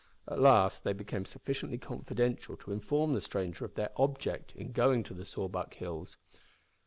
At 0.27 0.39
last 0.39 0.83
they 0.83 0.93
became 0.93 1.25
sufficiently 1.25 1.77
confidential 1.77 2.57
to 2.57 2.71
inform 2.71 3.13
the 3.13 3.21
stranger 3.21 3.65
of 3.65 3.75
their 3.75 3.91
object 3.97 4.51
in 4.55 4.71
going 4.71 5.03
to 5.03 5.13
the 5.13 5.25
Sawback 5.25 5.75
Hills. 5.75 6.17